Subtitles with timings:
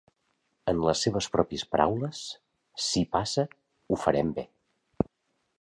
[0.71, 2.23] En les seves pròpies paraules:
[2.89, 3.47] "Si passa,
[3.95, 4.51] ho farem bé".